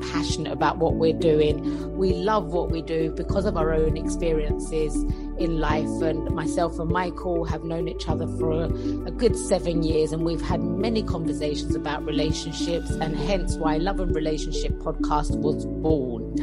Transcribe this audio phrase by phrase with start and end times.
[0.00, 1.96] passionate about what we're doing.
[1.96, 4.94] We love what we do because of our own experiences
[5.38, 5.88] in life.
[6.02, 10.24] And myself and Michael have known each other for a, a, good seven years, and
[10.24, 16.36] we've had many conversations about relationships, and hence why Love and Relationship podcast was born.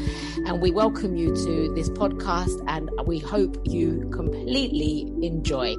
[0.45, 5.75] And we welcome you to this podcast, and we hope you completely enjoy.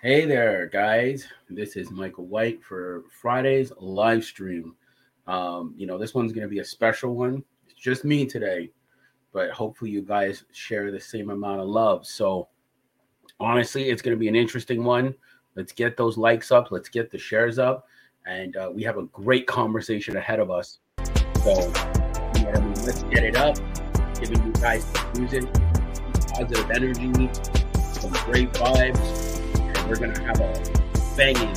[0.00, 1.26] Hey there, guys.
[1.50, 4.76] This is Michael White for Friday's live stream.
[5.26, 7.42] Um, you know, this one's going to be a special one.
[7.68, 8.70] It's just me today,
[9.32, 12.06] but hopefully, you guys share the same amount of love.
[12.06, 12.46] So,
[13.40, 15.16] honestly, it's going to be an interesting one.
[15.56, 17.88] Let's get those likes up, let's get the shares up,
[18.24, 20.78] and uh, we have a great conversation ahead of us.
[21.42, 21.54] So,
[22.36, 22.74] you know I mean?
[22.84, 23.56] let's get it up,
[24.20, 25.52] giving you guys music,
[26.28, 27.12] positive energy,
[27.98, 29.27] some great vibes
[29.88, 30.52] we're gonna have a
[31.16, 31.52] banging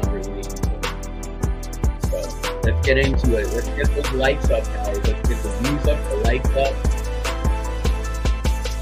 [0.00, 0.86] number relationship.
[2.10, 2.16] So
[2.64, 3.46] let's get into it.
[3.52, 4.96] Let's get those likes up, guys.
[5.06, 6.74] Let's get the views up, the likes up.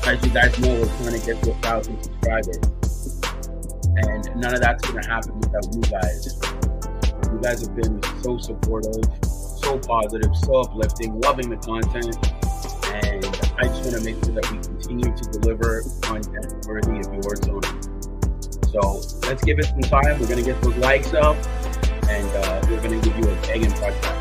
[0.07, 2.59] As you guys know, we're trying to get to a thousand subscribers.
[3.97, 6.39] And none of that's gonna happen without you guys.
[7.33, 12.17] You guys have been so supportive, so positive, so uplifting, loving the content.
[12.95, 13.25] And
[13.59, 17.35] I just want to make sure that we continue to deliver content worthy of your
[17.43, 17.64] zone.
[18.75, 20.19] So let's give it some time.
[20.19, 21.37] We're going to get those likes up,
[22.09, 24.21] and uh, we're going to give you a banging podcast.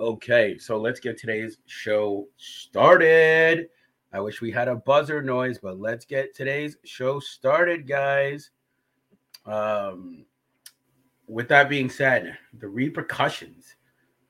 [0.00, 3.68] Okay, so let's get today's show started.
[4.14, 8.50] I wish we had a buzzer noise, but let's get today's show started, guys.
[9.46, 10.24] Um,
[11.28, 13.76] with that being said, the repercussions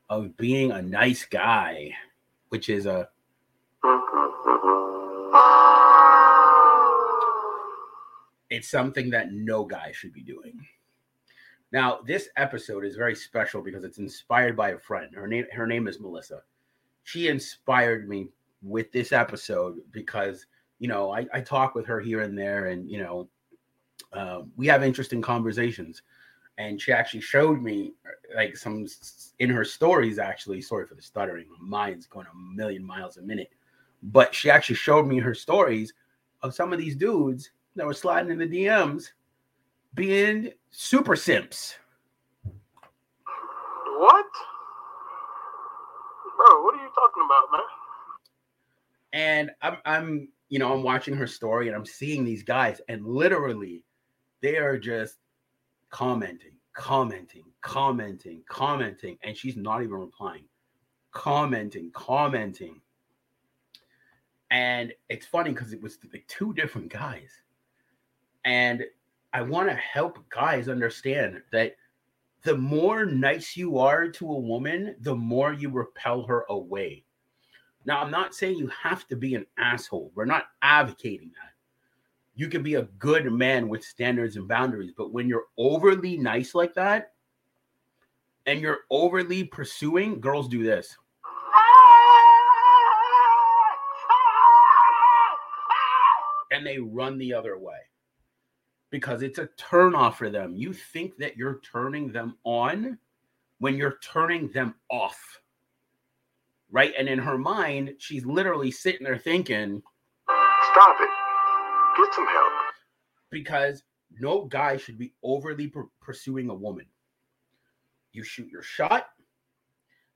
[0.09, 1.91] of being a nice guy,
[2.49, 3.09] which is a
[8.49, 10.65] it's something that no guy should be doing.
[11.71, 15.13] Now, this episode is very special because it's inspired by a friend.
[15.13, 16.41] Her name her name is Melissa.
[17.03, 18.29] She inspired me
[18.61, 20.45] with this episode because
[20.79, 23.27] you know I, I talk with her here and there, and you know
[24.13, 26.01] um, we have interesting conversations.
[26.57, 27.93] And she actually showed me
[28.35, 28.87] like some
[29.39, 30.17] in her stories.
[30.17, 31.45] Actually, sorry for the stuttering.
[31.59, 33.51] My mind's going a million miles a minute.
[34.01, 35.93] But she actually showed me her stories
[36.41, 39.11] of some of these dudes that were sliding in the DMs
[39.93, 41.75] being super simps.
[42.43, 44.25] What?
[46.37, 47.61] Bro, what are you talking about, man?
[49.13, 53.05] And I'm I'm you know, I'm watching her story and I'm seeing these guys and
[53.05, 53.83] literally
[54.41, 55.17] they are just
[55.89, 60.45] commenting, commenting, commenting, commenting, and she's not even replying,
[61.11, 62.81] commenting, commenting.
[64.51, 67.31] And it's funny because it was like two different guys.
[68.45, 68.85] And
[69.33, 71.75] I want to help guys understand that
[72.43, 77.03] the more nice you are to a woman, the more you repel her away.
[77.85, 80.11] Now, I'm not saying you have to be an asshole.
[80.15, 81.53] We're not advocating that
[82.37, 84.93] you can be a good man with standards and boundaries.
[84.95, 87.13] But when you're overly nice like that
[88.45, 90.95] and you're overly pursuing, girls do this.
[96.51, 97.79] And they run the other way
[98.91, 100.55] because it's a turn off for them.
[100.55, 102.99] You think that you're turning them on
[103.57, 105.41] when you're turning them off.
[106.69, 106.93] Right.
[106.97, 109.81] And in her mind, she's literally sitting there thinking,
[110.71, 111.16] Stop it.
[111.97, 112.53] Get some help.
[113.29, 113.83] Because
[114.19, 115.71] no guy should be overly
[116.01, 116.85] pursuing a woman.
[118.13, 119.07] You shoot your shot.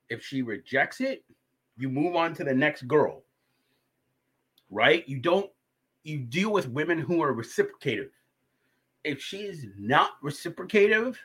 [0.09, 1.23] If she rejects it,
[1.77, 3.23] you move on to the next girl.
[4.69, 5.07] Right?
[5.07, 5.49] You don't
[6.03, 8.11] you deal with women who are reciprocative.
[9.03, 11.19] If she is not reciprocative,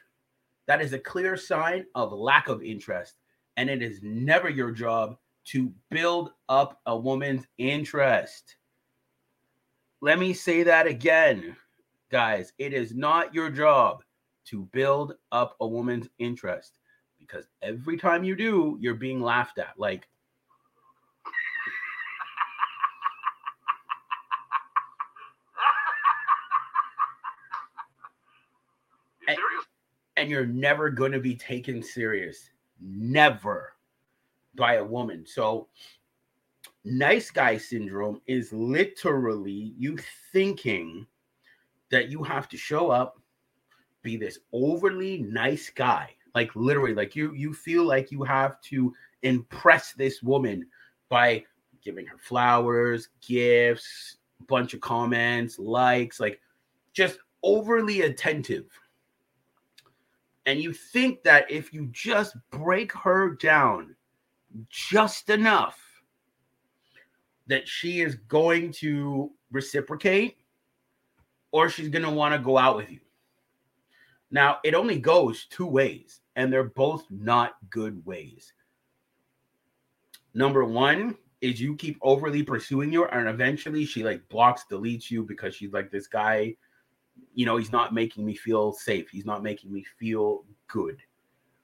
[0.67, 3.15] that is a clear sign of lack of interest.
[3.57, 5.17] And it is never your job
[5.47, 8.57] to build up a woman's interest.
[10.01, 11.57] Let me say that again,
[12.11, 12.53] guys.
[12.59, 14.03] It is not your job
[14.47, 16.79] to build up a woman's interest
[17.19, 19.79] because every time you do, you're being laughed at.
[19.79, 20.07] Like,
[29.27, 29.65] serious?
[30.17, 32.51] and you're never going to be taken serious.
[32.81, 33.73] Never
[34.55, 35.25] by a woman.
[35.27, 35.69] So,
[36.87, 39.99] nice guy syndrome is literally you
[40.33, 41.07] thinking
[41.91, 43.21] that you have to show up,
[44.03, 46.15] be this overly nice guy.
[46.35, 50.67] Like literally, like you you feel like you have to impress this woman
[51.09, 51.45] by
[51.83, 56.41] giving her flowers, gifts, a bunch of comments, likes, like
[56.93, 58.67] just overly attentive
[60.47, 63.95] and you think that if you just break her down
[64.69, 65.86] just enough
[67.47, 70.37] that she is going to reciprocate
[71.53, 73.01] or she's going to want to go out with you
[74.31, 78.53] now it only goes two ways and they're both not good ways
[80.35, 85.23] number one is you keep overly pursuing her and eventually she like blocks deletes you
[85.23, 86.55] because she's like this guy
[87.35, 89.09] you know, he's not making me feel safe.
[89.11, 90.99] He's not making me feel good.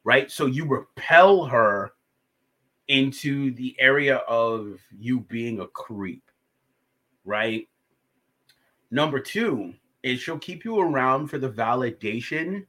[0.05, 0.31] Right.
[0.31, 1.93] So you repel her
[2.93, 6.31] into the area of you being a creep.
[7.25, 7.67] Right.
[8.91, 9.73] Number two
[10.03, 12.67] is she'll keep you around for the validation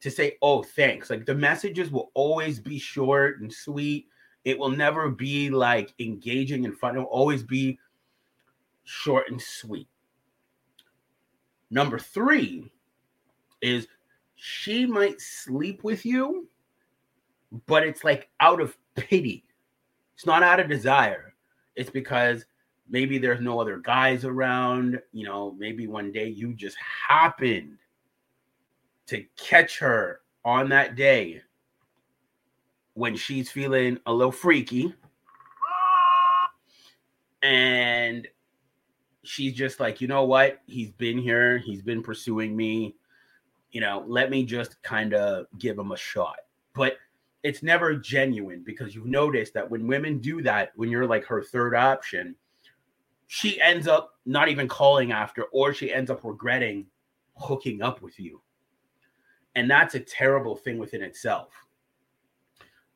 [0.00, 1.08] to say, oh, thanks.
[1.08, 4.08] Like the messages will always be short and sweet.
[4.44, 6.96] It will never be like engaging and fun.
[6.96, 7.78] It'll always be
[8.82, 9.88] short and sweet.
[11.70, 12.72] Number three
[13.62, 13.86] is
[14.34, 16.48] she might sleep with you,
[17.66, 19.44] but it's like out of pity.
[20.14, 21.34] It's not out of desire.
[21.76, 22.44] It's because
[22.88, 25.00] maybe there's no other guys around.
[25.12, 26.76] You know, maybe one day you just
[27.08, 27.78] happened
[29.06, 31.42] to catch her on that day
[32.94, 34.94] when she's feeling a little freaky.
[37.42, 38.26] And
[39.22, 40.60] she's just like, you know what?
[40.66, 41.58] He's been here.
[41.58, 42.94] He's been pursuing me.
[43.72, 46.36] You know, let me just kind of give him a shot.
[46.74, 46.96] But
[47.44, 51.42] it's never genuine because you've noticed that when women do that, when you're like her
[51.42, 52.34] third option,
[53.26, 56.86] she ends up not even calling after, or she ends up regretting
[57.36, 58.40] hooking up with you.
[59.54, 61.52] And that's a terrible thing within itself.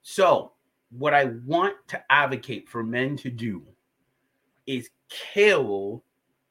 [0.00, 0.52] So,
[0.90, 3.62] what I want to advocate for men to do
[4.66, 6.02] is kill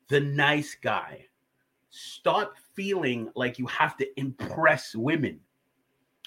[0.09, 1.25] the nice guy.
[1.89, 5.39] Stop feeling like you have to impress women,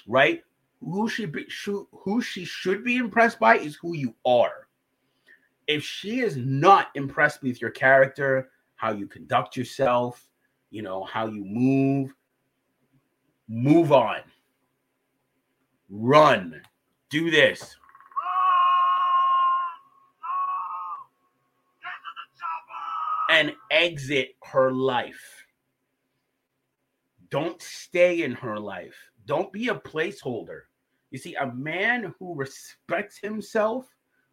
[0.05, 0.41] right?
[0.81, 1.47] Who should be
[1.91, 4.67] who she should be impressed by is who you are.
[5.67, 10.27] If she is not impressed with your character, how you conduct yourself,
[10.71, 12.15] you know, how you move,
[13.47, 14.21] move on.
[15.89, 16.61] Run.
[17.09, 17.75] Do this.
[23.31, 25.45] and exit her life.
[27.29, 28.95] Don't stay in her life.
[29.25, 30.63] Don't be a placeholder.
[31.11, 33.85] You see, a man who respects himself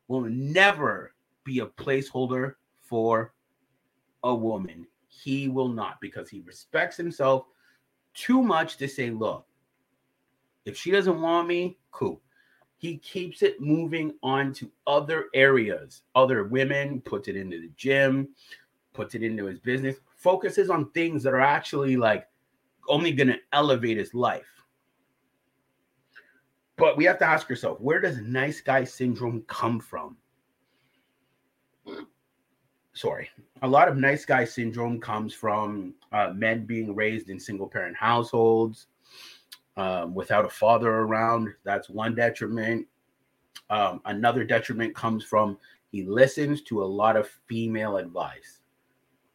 [0.07, 1.13] will never
[1.45, 3.35] be a placeholder for
[4.23, 4.87] a woman.
[5.09, 7.47] He will not because he respects himself
[8.15, 9.47] too much to say, look,
[10.65, 12.21] if she doesn't want me, cool.
[12.77, 18.29] He keeps it moving on to other areas, other women, puts it into the gym,
[18.93, 22.29] puts it into his business, focuses on things that are actually like
[22.89, 24.58] only going to elevate his life.
[26.79, 30.17] But we have to ask ourselves where does nice guy syndrome come from?
[32.95, 33.29] Sorry.
[33.63, 37.97] A lot of nice guy syndrome comes from uh, men being raised in single parent
[37.97, 38.87] households
[39.77, 41.53] um, without a father around.
[41.65, 42.87] That's one detriment.
[43.71, 45.59] Um, another detriment comes from
[45.91, 48.61] he listens to a lot of female advice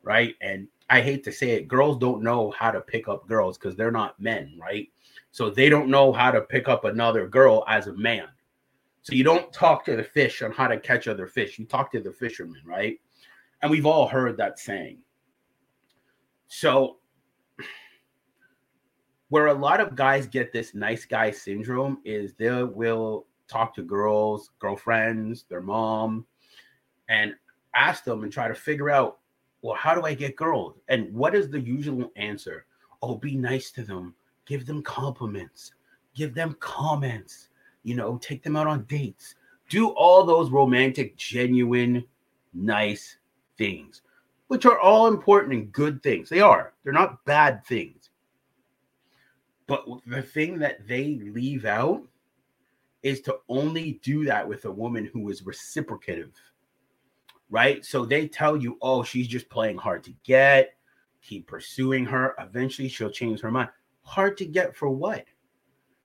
[0.04, 0.36] right?
[0.42, 3.76] And I hate to say it, girls don't know how to pick up girls because
[3.76, 4.90] they're not men, right?
[5.32, 8.28] So they don't know how to pick up another girl as a man.
[9.02, 11.58] So you don't talk to the fish on how to catch other fish.
[11.58, 13.00] You talk to the fisherman, right?
[13.62, 15.00] And we've all heard that saying.
[16.48, 16.98] So
[19.30, 23.82] where a lot of guys get this nice guy syndrome is they will talk to
[23.82, 26.26] girls, girlfriends, their mom,
[27.10, 27.34] and
[27.76, 29.20] ask them and try to figure out
[29.64, 30.78] well, how do I get girls?
[30.90, 32.66] And what is the usual answer?
[33.02, 34.14] Oh, be nice to them,
[34.46, 35.74] give them compliments,
[36.14, 37.48] give them comments,
[37.84, 39.36] you know, take them out on dates,
[39.70, 42.04] do all those romantic, genuine,
[42.54, 43.18] nice
[43.58, 44.02] things,
[44.48, 46.28] which are all important and good things.
[46.28, 48.10] They are, they're not bad things.
[49.66, 52.04] But the thing that they leave out
[53.02, 56.34] is to only do that with a woman who is reciprocative,
[57.50, 57.84] right?
[57.86, 60.76] So they tell you, oh, she's just playing hard to get,
[61.22, 62.36] keep pursuing her.
[62.40, 63.70] Eventually, she'll change her mind.
[64.02, 65.26] Hard to get for what?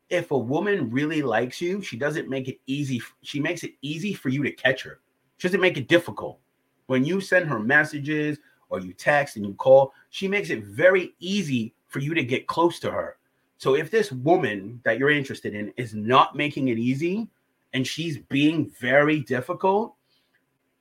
[0.09, 3.02] If a woman really likes you, she doesn't make it easy.
[3.23, 5.00] She makes it easy for you to catch her.
[5.37, 6.40] She doesn't make it difficult.
[6.87, 8.38] When you send her messages
[8.71, 12.47] or you text and you call, she makes it very easy for you to get
[12.47, 13.18] close to her.
[13.59, 17.28] So if this woman that you're interested in is not making it easy
[17.75, 19.95] and she's being very difficult,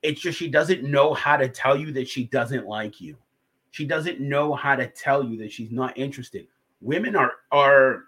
[0.08, 3.18] it's just she doesn't know how to tell you that she doesn't like you.
[3.72, 6.48] She doesn't know how to tell you that she's not interested.
[6.80, 8.06] Women are are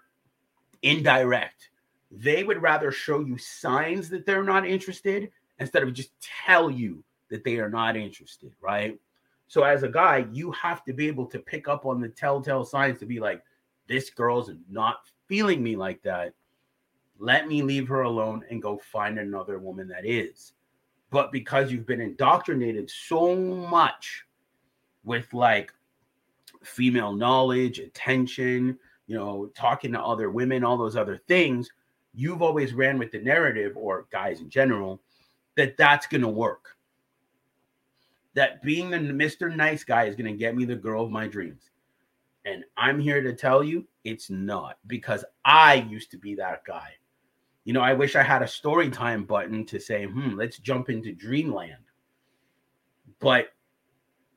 [0.82, 1.68] indirect.
[2.10, 7.04] They would rather show you signs that they're not interested instead of just tell you
[7.28, 8.98] that they are not interested, right?
[9.46, 12.64] So as a guy, you have to be able to pick up on the telltale
[12.64, 13.42] signs to be like,
[13.88, 16.32] this girl's not feeling me like that.
[17.18, 20.54] Let me leave her alone and go find another woman that is.
[21.10, 24.24] But because you've been indoctrinated so much
[25.04, 25.72] with like
[26.62, 31.70] female knowledge, attention, you know, talking to other women, all those other things,
[32.14, 35.00] you've always ran with the narrative, or guys in general,
[35.56, 36.76] that that's going to work.
[38.34, 39.54] That being the Mr.
[39.54, 41.70] Nice Guy is going to get me the girl of my dreams.
[42.44, 46.92] And I'm here to tell you it's not because I used to be that guy.
[47.64, 50.88] You know, I wish I had a story time button to say, hmm, let's jump
[50.88, 51.84] into dreamland.
[53.20, 53.48] But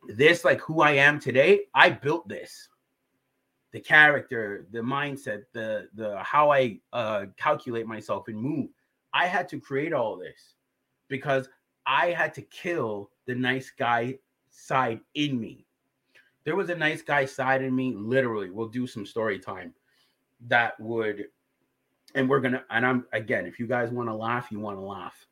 [0.08, 2.68] this, like who I am today, I built this.
[3.72, 8.70] The character, the mindset, the the how I uh calculate myself and move.
[9.14, 10.56] I had to create all this
[11.08, 11.50] because
[11.86, 15.66] I had to kill the nice guy side in me.
[16.44, 18.50] There was a nice guy side in me, literally.
[18.50, 19.74] We'll do some story time
[20.48, 21.26] that would,
[22.16, 24.82] and we're gonna, and I'm again, if you guys want to laugh, you want to
[24.82, 25.26] laugh.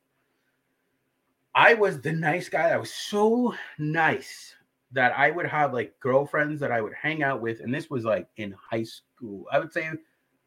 [1.54, 2.70] I was the nice guy.
[2.70, 4.56] I was so nice
[4.94, 8.06] that I would have like girlfriends that I would hang out with, and this was
[8.06, 9.46] like in high school.
[9.52, 9.90] I would say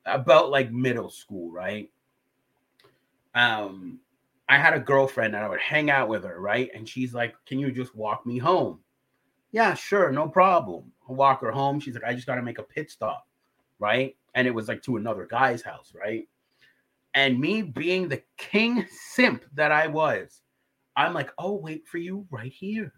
[0.07, 1.91] about like middle school, right?
[3.35, 4.01] Um,
[4.49, 6.71] I had a girlfriend and I would hang out with her, right?
[6.75, 8.81] And she's like, Can you just walk me home?
[9.53, 10.93] Yeah, sure, no problem.
[11.09, 11.81] I'll walk her home.
[11.81, 13.27] She's like, I just got to make a pit stop,
[13.79, 14.17] right?
[14.35, 16.29] And it was like to another guy's house, right?
[17.15, 20.43] And me being the king simp that I was,
[20.97, 22.93] I'm like, Oh, wait for you right here.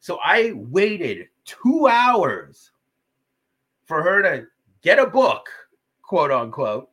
[0.00, 2.70] So I waited two hours
[3.84, 4.46] for her to
[4.82, 5.48] get a book,
[6.02, 6.88] quote unquote,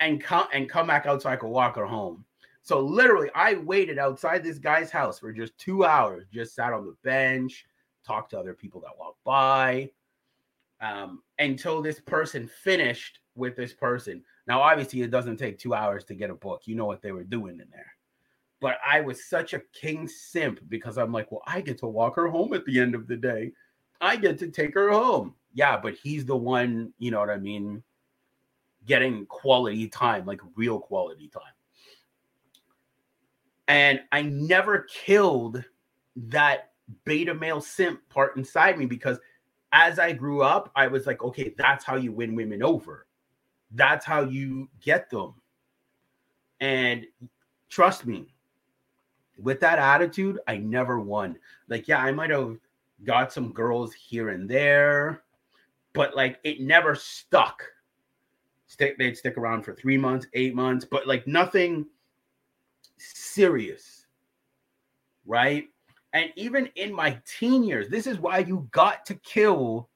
[0.00, 2.24] and come and come back out so I could walk her home.
[2.62, 6.86] So literally, I waited outside this guy's house for just two hours, just sat on
[6.86, 7.66] the bench,
[8.04, 9.90] talked to other people that walked by,
[10.80, 14.22] um, until this person finished with this person.
[14.46, 16.62] Now, obviously, it doesn't take two hours to get a book.
[16.64, 17.92] You know what they were doing in there.
[18.60, 22.16] But I was such a king simp because I'm like, well, I get to walk
[22.16, 23.52] her home at the end of the day.
[24.00, 25.34] I get to take her home.
[25.54, 27.82] Yeah, but he's the one, you know what I mean,
[28.86, 31.42] getting quality time, like real quality time
[33.70, 35.62] and I never killed
[36.16, 36.72] that
[37.04, 39.20] beta male simp part inside me because
[39.72, 43.06] as I grew up, I was like, okay, that's how you win women over.
[43.72, 45.34] That's how you get them.
[46.60, 47.06] And
[47.68, 48.34] trust me,
[49.38, 51.38] with that attitude, I never won.
[51.68, 52.58] Like, yeah, I might have
[53.04, 55.22] got some girls here and there,
[55.92, 57.62] but like it never stuck.
[58.66, 61.86] Stick, they'd stick around for three months, eight months, but like nothing
[62.98, 64.06] serious,
[65.26, 65.68] right?
[66.12, 69.88] And even in my teen years, this is why you got to kill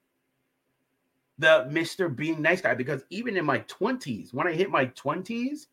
[1.38, 2.14] the Mr.
[2.14, 5.66] Being Nice guy because even in my 20s, when I hit my 20s,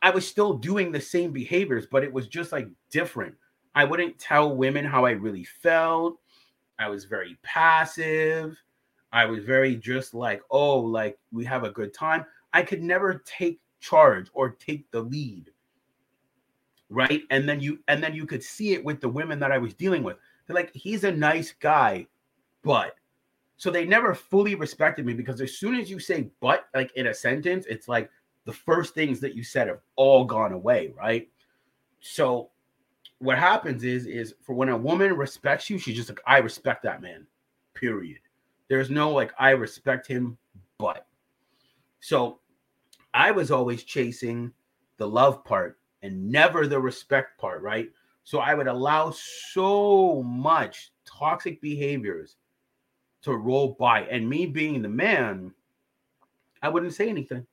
[0.00, 3.34] I was still doing the same behaviors, but it was just like different.
[3.74, 6.18] I wouldn't tell women how I really felt.
[6.78, 8.56] I was very passive.
[9.12, 12.24] I was very just like, oh, like we have a good time.
[12.52, 15.50] I could never take charge or take the lead
[16.94, 17.22] right?
[17.30, 19.74] And then you and then you could see it with the women that I was
[19.74, 20.16] dealing with.
[20.46, 22.06] They're like, he's a nice guy,
[22.62, 22.94] but
[23.56, 27.08] so they never fully respected me because as soon as you say but like in
[27.08, 28.10] a sentence, it's like
[28.44, 31.28] the first things that you said have all gone away, right?
[32.00, 32.50] So
[33.18, 36.82] what happens is is for when a woman respects you, she's just like, I respect
[36.84, 37.26] that man.
[37.74, 38.18] Period.
[38.68, 40.38] There's no like I respect him,
[40.78, 41.06] but
[42.00, 42.38] so
[43.12, 44.52] I was always chasing
[44.96, 47.90] the love part and never the respect part, right?
[48.24, 52.36] So I would allow so much toxic behaviors
[53.22, 54.02] to roll by.
[54.02, 55.52] And me being the man,
[56.62, 57.46] I wouldn't say anything.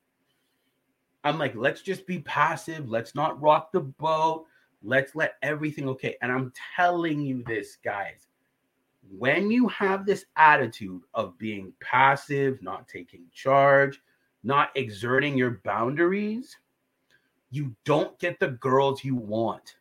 [1.23, 2.89] I'm like, let's just be passive.
[2.89, 4.45] Let's not rock the boat.
[4.83, 6.17] Let's let everything okay.
[6.21, 8.27] And I'm telling you this, guys.
[9.17, 14.01] When you have this attitude of being passive, not taking charge,
[14.43, 16.57] not exerting your boundaries,
[17.51, 19.75] you don't get the girls you want.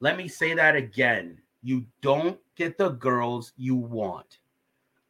[0.00, 1.38] Let me say that again.
[1.62, 4.38] You don't get the girls you want.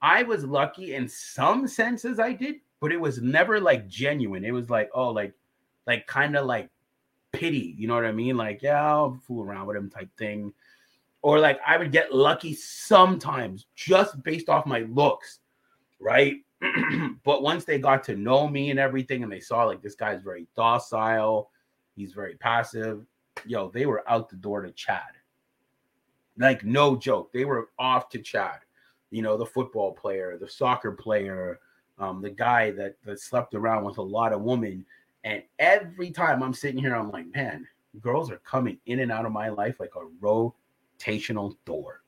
[0.02, 4.44] I was lucky in some senses I did, but it was never like genuine.
[4.44, 5.32] It was like, oh, like,
[5.86, 6.68] like kind of like
[7.32, 8.36] pity, you know what I mean?
[8.36, 10.52] Like, yeah, I'll fool around with him type thing.
[11.22, 15.38] Or like I would get lucky sometimes just based off my looks,
[16.00, 16.38] right?
[17.24, 20.22] but once they got to know me and everything, and they saw like this guy's
[20.22, 21.50] very docile,
[21.96, 23.04] he's very passive,
[23.46, 25.02] yo, they were out the door to Chad.
[26.38, 27.32] Like, no joke.
[27.32, 28.60] They were off to Chad.
[29.10, 31.60] You know, the football player, the soccer player,
[31.98, 34.84] um, the guy that, that slept around with a lot of women.
[35.24, 37.66] And every time I'm sitting here, I'm like, man,
[38.00, 42.01] girls are coming in and out of my life like a rotational door.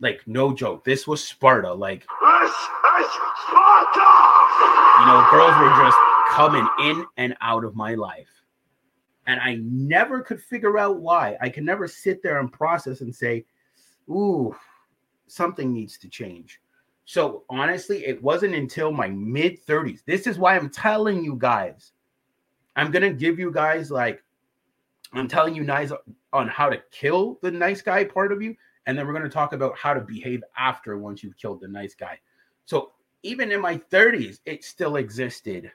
[0.00, 0.84] Like, no joke.
[0.84, 1.72] This was Sparta.
[1.72, 2.56] Like, This is
[3.46, 4.28] Sparta!
[5.00, 5.96] you know, girls were just
[6.30, 8.28] coming in and out of my life.
[9.26, 11.36] And I never could figure out why.
[11.40, 13.44] I could never sit there and process and say,
[14.08, 14.56] ooh,
[15.26, 16.60] something needs to change.
[17.04, 20.00] So honestly, it wasn't until my mid 30s.
[20.04, 21.92] This is why I'm telling you guys.
[22.76, 24.22] I'm going to give you guys like,
[25.12, 25.92] I'm telling you guys
[26.32, 28.56] on how to kill the nice guy part of you.
[28.88, 31.68] And then we're going to talk about how to behave after once you've killed the
[31.68, 32.18] nice guy.
[32.64, 32.92] So
[33.22, 35.70] even in my 30s, it still existed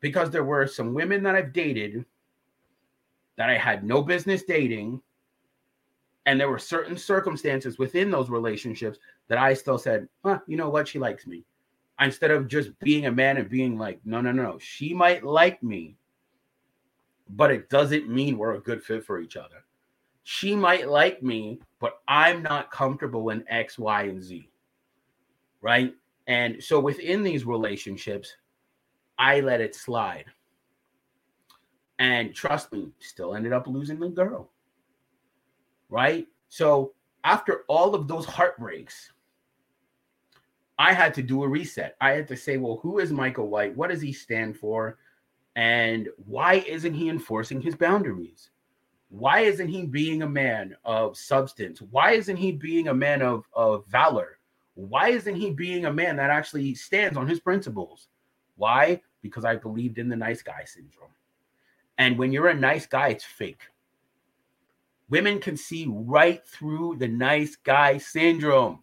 [0.00, 2.04] because there were some women that I've dated
[3.36, 5.00] that I had no business dating.
[6.26, 10.68] And there were certain circumstances within those relationships that I still said, huh, you know
[10.68, 10.86] what?
[10.86, 11.46] She likes me.
[11.98, 15.62] Instead of just being a man and being like, no, no, no, she might like
[15.62, 15.96] me,
[17.30, 19.63] but it doesn't mean we're a good fit for each other.
[20.24, 24.48] She might like me, but I'm not comfortable in X, Y, and Z.
[25.60, 25.94] Right.
[26.26, 28.34] And so within these relationships,
[29.18, 30.24] I let it slide.
[31.98, 34.50] And trust me, still ended up losing the girl.
[35.90, 36.26] Right?
[36.48, 39.12] So after all of those heartbreaks,
[40.78, 41.96] I had to do a reset.
[42.00, 43.76] I had to say, well, who is Michael White?
[43.76, 44.98] What does he stand for?
[45.54, 48.50] And why isn't he enforcing his boundaries?
[49.16, 51.80] Why isn't he being a man of substance?
[51.80, 54.40] Why isn't he being a man of, of valor?
[54.74, 58.08] Why isn't he being a man that actually stands on his principles?
[58.56, 59.00] Why?
[59.22, 61.12] Because I believed in the nice guy syndrome.
[61.96, 63.62] And when you're a nice guy, it's fake.
[65.08, 68.80] Women can see right through the nice guy syndrome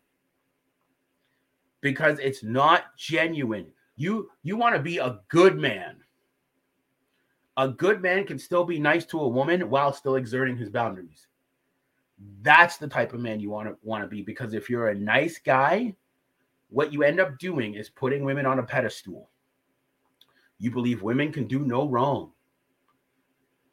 [1.82, 3.68] because it's not genuine.
[3.98, 5.98] You you want to be a good man.
[7.62, 11.28] A good man can still be nice to a woman while still exerting his boundaries.
[12.42, 14.96] That's the type of man you want to want to be because if you're a
[14.96, 15.96] nice guy,
[16.70, 19.30] what you end up doing is putting women on a pedestal.
[20.58, 22.32] You believe women can do no wrong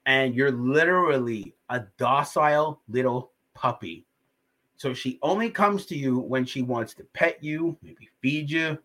[0.05, 4.05] and you're literally a docile little puppy.
[4.77, 8.77] So she only comes to you when she wants to pet you, maybe feed you,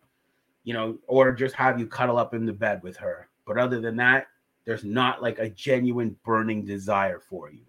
[0.62, 3.28] you know, or just have you cuddle up in the bed with her.
[3.46, 4.28] But other than that,
[4.64, 7.64] there's not like a genuine burning desire for you.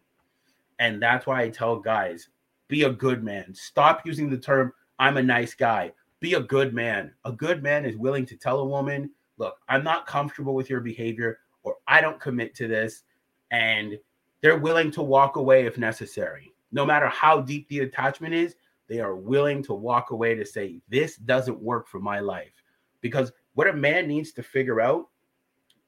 [0.80, 2.30] And that's why I tell guys
[2.68, 3.54] be a good man.
[3.54, 5.94] Stop using the term, I'm a nice guy.
[6.20, 7.14] Be a good man.
[7.26, 10.80] A good man is willing to tell a woman, look, I'm not comfortable with your
[10.80, 13.04] behavior, or I don't commit to this
[13.52, 13.98] and
[14.42, 16.54] they're willing to walk away if necessary.
[16.72, 18.56] No matter how deep the attachment is,
[18.88, 22.54] they are willing to walk away to say, This doesn't work for my life.
[23.02, 25.10] Because what a man needs to figure out,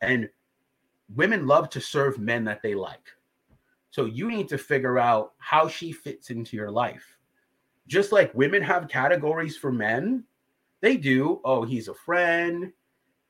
[0.02, 0.30] and
[1.16, 3.10] women love to serve men that they like.
[3.90, 7.18] So you need to figure out how she fits into your life.
[7.88, 10.24] Just like women have categories for men,
[10.82, 11.42] they do.
[11.46, 12.72] Oh, he's a friend,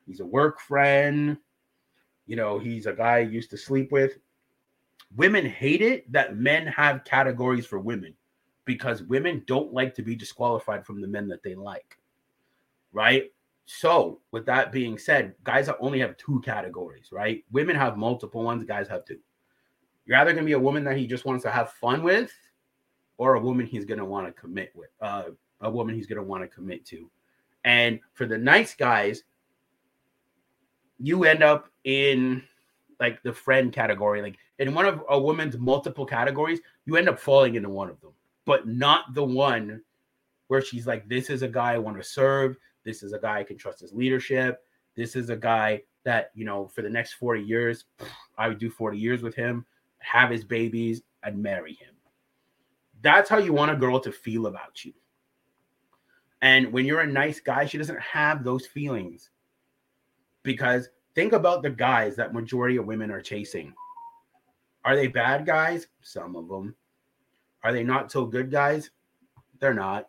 [0.06, 1.38] he's a work friend,
[2.26, 4.18] you know, he's a guy I used to sleep with.
[5.16, 8.14] Women hate it that men have categories for women
[8.66, 11.98] because women don't like to be disqualified from the men that they like.
[12.92, 13.32] Right?
[13.70, 17.44] So, with that being said, guys only have two categories, right?
[17.52, 19.20] Women have multiple ones, guys have two.
[20.06, 22.32] You're either going to be a woman that he just wants to have fun with
[23.18, 25.24] or a woman he's going to want to commit with, uh,
[25.60, 27.12] a woman he's going to want to commit to.
[27.66, 29.24] And for the nice guys,
[30.98, 32.44] you end up in
[33.02, 34.22] like the friend category.
[34.22, 38.00] Like in one of a woman's multiple categories, you end up falling into one of
[38.00, 38.14] them,
[38.46, 39.82] but not the one
[40.48, 42.56] where she's like, This is a guy I want to serve.
[42.88, 44.64] This is a guy I can trust his leadership.
[44.96, 47.84] This is a guy that, you know, for the next 40 years,
[48.38, 49.66] I would do 40 years with him,
[49.98, 51.94] have his babies, and marry him.
[53.02, 54.94] That's how you want a girl to feel about you.
[56.42, 59.32] And when you're a nice guy, she doesn't have those feelings.
[60.44, 63.74] Because think about the guys that majority of women are chasing.
[64.86, 65.88] Are they bad guys?
[66.00, 66.74] Some of them.
[67.66, 68.92] Are they not so good guys?
[69.60, 70.08] They're not.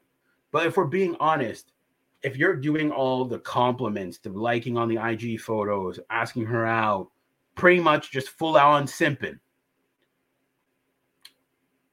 [0.53, 1.73] But if we're being honest,
[2.22, 7.11] if you're doing all the compliments, the liking on the IG photos, asking her out,
[7.54, 9.38] pretty much just full on simping.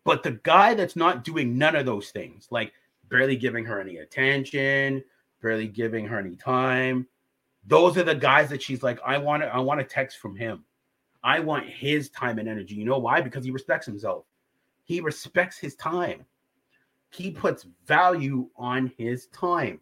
[0.04, 2.74] But the guy that's not doing none of those things, like
[3.10, 5.04] barely giving her any attention,
[5.42, 7.08] barely giving her any time,
[7.66, 10.36] those are the guys that she's like, I want to, I want a text from
[10.36, 10.64] him.
[11.24, 12.76] I want his time and energy.
[12.76, 13.20] You know why?
[13.22, 14.26] Because he respects himself.
[14.84, 16.26] He respects his time.
[17.10, 19.80] He puts value on his time.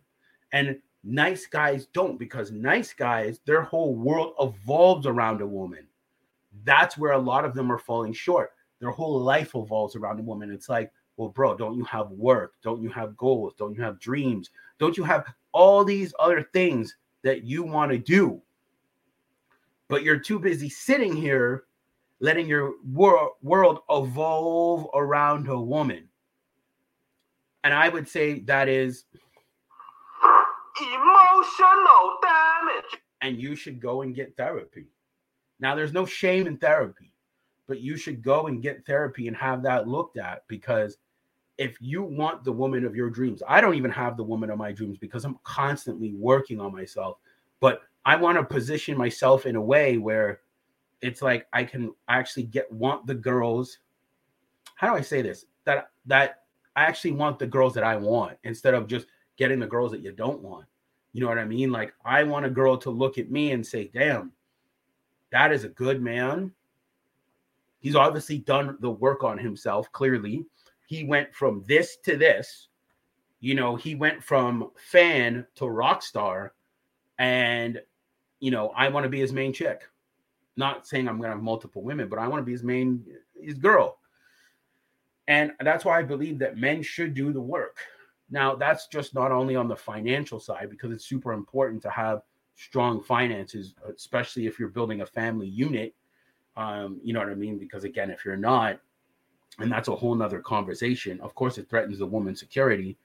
[0.54, 5.86] And nice guys don't because nice guys, their whole world evolves around a woman.
[6.64, 8.54] That's where a lot of them are falling short.
[8.80, 10.52] Their whole life evolves around a woman.
[10.52, 12.54] It's like, well, bro, don't you have work?
[12.64, 13.54] Don't you have goals?
[13.58, 14.52] Don't you have dreams?
[14.80, 18.42] Don't you have all these other things that you want to do?
[19.90, 21.66] But you're too busy sitting here
[22.20, 26.08] letting your wor- world evolve around a woman.
[27.64, 29.06] And I would say that is
[30.82, 33.02] emotional damage.
[33.22, 34.88] And you should go and get therapy.
[35.60, 37.14] Now, there's no shame in therapy,
[37.68, 40.98] but you should go and get therapy and have that looked at because
[41.58, 44.58] if you want the woman of your dreams, I don't even have the woman of
[44.58, 47.18] my dreams because I'm constantly working on myself,
[47.60, 50.42] but I want to position myself in a way where
[51.02, 53.80] it's like I can actually get want the girls.
[54.76, 55.46] How do I say this?
[55.66, 56.44] That that
[56.76, 59.06] I actually want the girls that I want instead of just
[59.38, 60.66] getting the girls that you don't want.
[61.14, 61.72] You know what I mean?
[61.72, 64.32] Like I want a girl to look at me and say, "Damn,
[65.32, 66.52] that is a good man."
[67.80, 69.92] He's obviously done the work on himself.
[69.92, 70.46] Clearly,
[70.88, 72.70] he went from this to this.
[73.40, 76.54] You know, he went from fan to rock star,
[77.20, 77.82] and
[78.40, 79.84] you know, I want to be his main chick.
[80.56, 83.06] Not saying I'm going to have multiple women, but I want to be his main
[83.40, 84.00] his girl.
[85.28, 87.78] And that's why I believe that men should do the work.
[88.34, 92.24] Now, that's just not only on the financial side, because it's super important to have
[92.56, 95.94] strong finances, especially if you're building a family unit.
[96.58, 97.60] Um, you know what I mean?
[97.60, 98.80] Because again, if you're not,
[99.60, 102.98] and that's a whole nother conversation, of course, it threatens the woman's security,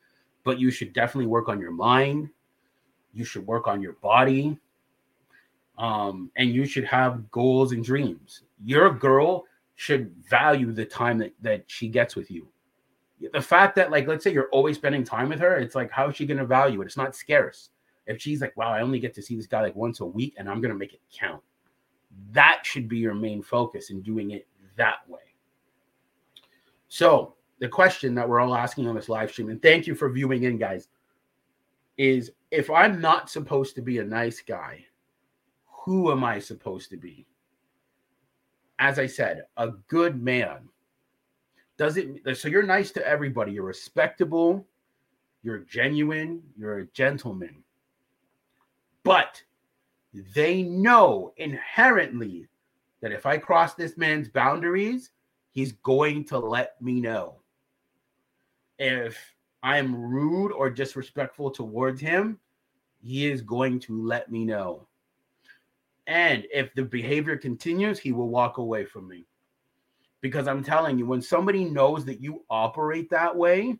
[0.44, 2.30] but you should definitely work on your mind.
[3.12, 4.56] You should work on your body.
[5.76, 8.44] Um, and you should have goals and dreams.
[8.64, 9.44] Your girl
[9.76, 12.48] should value the time that, that she gets with you.
[13.32, 16.08] The fact that, like, let's say you're always spending time with her, it's like, how
[16.08, 16.86] is she going to value it?
[16.86, 17.70] It's not scarce.
[18.06, 20.34] If she's like, wow, I only get to see this guy like once a week
[20.38, 21.42] and I'm going to make it count,
[22.32, 25.20] that should be your main focus in doing it that way.
[26.88, 30.08] So, the question that we're all asking on this live stream, and thank you for
[30.08, 30.88] viewing in, guys,
[31.96, 34.84] is if I'm not supposed to be a nice guy,
[35.66, 37.26] who am I supposed to be?
[38.78, 40.68] as I said, a good man.
[41.78, 44.66] Does it so you're nice to everybody, you're respectable,
[45.42, 47.62] you're genuine, you're a gentleman.
[49.04, 49.42] But
[50.34, 52.48] they know inherently
[53.00, 55.10] that if I cross this man's boundaries,
[55.52, 57.36] he's going to let me know.
[58.78, 59.16] If
[59.62, 62.38] I'm rude or disrespectful towards him,
[63.00, 64.86] he is going to let me know.
[66.08, 69.26] And if the behavior continues, he will walk away from me.
[70.20, 73.78] Because I'm telling you, when somebody knows that you operate that way,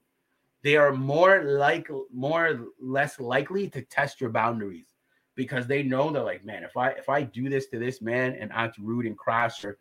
[0.63, 4.95] they are more like more less likely to test your boundaries
[5.39, 8.35] because they know they're like, man, if I if I do this to this man
[8.35, 9.79] and act rude and crass or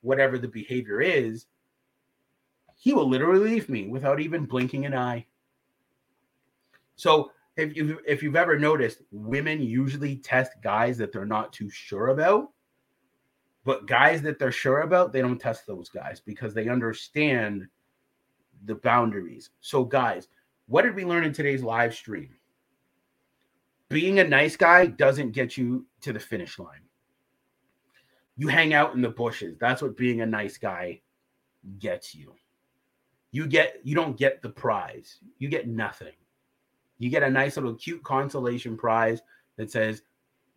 [0.00, 1.44] whatever the behavior is,
[2.74, 5.26] he will literally leave me without even blinking an eye.
[6.96, 11.68] So if you if you've ever noticed, women usually test guys that they're not too
[11.68, 12.53] sure about.
[13.64, 17.66] But guys that they're sure about, they don't test those guys because they understand
[18.66, 19.50] the boundaries.
[19.60, 20.28] So, guys,
[20.66, 22.30] what did we learn in today's live stream?
[23.88, 26.82] Being a nice guy doesn't get you to the finish line.
[28.36, 29.56] You hang out in the bushes.
[29.58, 31.00] That's what being a nice guy
[31.78, 32.34] gets you.
[33.30, 35.18] You get you don't get the prize.
[35.38, 36.12] You get nothing
[36.98, 39.20] you get a nice little cute consolation prize
[39.56, 40.02] that says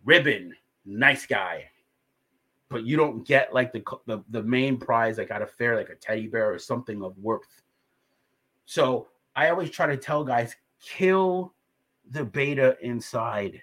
[0.06, 0.54] ribbon
[0.86, 1.65] nice guy,
[2.69, 5.89] but you don't get like the the, the main prize like at a fair, like
[5.89, 7.63] a teddy bear or something of worth.
[8.65, 11.53] So I always try to tell guys kill
[12.12, 13.62] the beta inside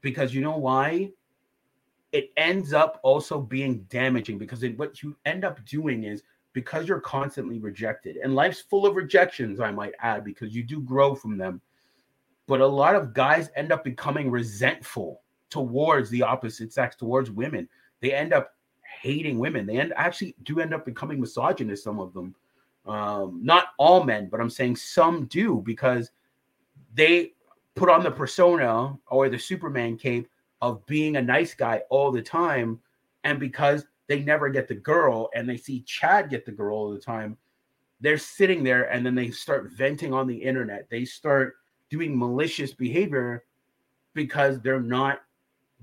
[0.00, 1.10] because you know why?
[2.12, 6.88] It ends up also being damaging because it, what you end up doing is because
[6.88, 11.14] you're constantly rejected, and life's full of rejections, I might add, because you do grow
[11.14, 11.60] from them.
[12.48, 17.68] But a lot of guys end up becoming resentful towards the opposite sex, towards women.
[18.00, 18.54] They end up
[19.00, 19.66] hating women.
[19.66, 22.34] They end actually do end up becoming misogynist, some of them.
[22.86, 26.10] Um, not all men, but I'm saying some do because
[26.94, 27.32] they
[27.74, 30.28] put on the persona or the Superman cape
[30.62, 32.80] of being a nice guy all the time.
[33.24, 36.90] And because they never get the girl and they see Chad get the girl all
[36.90, 37.36] the time,
[38.00, 40.88] they're sitting there and then they start venting on the internet.
[40.90, 41.56] They start
[41.90, 43.44] doing malicious behavior
[44.14, 45.20] because they're not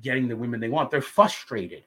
[0.01, 0.91] getting the women they want.
[0.91, 1.83] They're frustrated.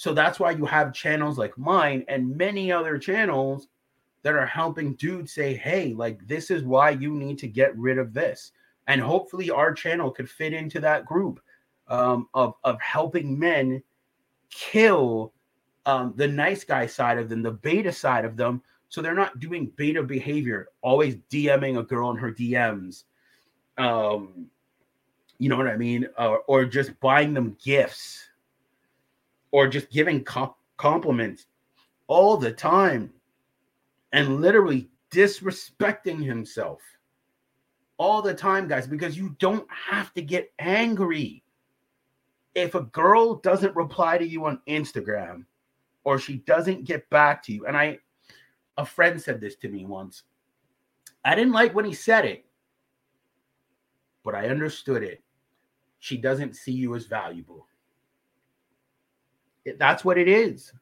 [0.00, 3.68] So that's why you have channels like mine and many other channels
[4.22, 7.98] that are helping dudes say, hey, like this is why you need to get rid
[7.98, 8.52] of this.
[8.86, 11.38] And hopefully our channel could fit into that group
[11.86, 13.82] um, of, of helping men
[14.48, 15.34] kill
[15.84, 18.62] um, the nice guy side of them, the beta side of them.
[18.88, 23.04] So they're not doing beta behavior, always DMing a girl in her DMs.
[23.76, 24.46] Um,
[25.36, 26.08] you know what I mean?
[26.16, 28.29] Or, or just buying them gifts
[29.52, 30.24] or just giving
[30.76, 31.46] compliments
[32.06, 33.12] all the time
[34.12, 36.80] and literally disrespecting himself
[37.98, 41.42] all the time, guys, because you don't have to get angry.
[42.54, 45.44] If a girl doesn't reply to you on Instagram
[46.04, 47.98] or she doesn't get back to you, and I,
[48.78, 50.22] a friend said this to me once.
[51.24, 52.46] I didn't like when he said it,
[54.24, 55.22] but I understood it.
[55.98, 57.66] She doesn't see you as valuable.
[59.78, 60.72] That's what it is.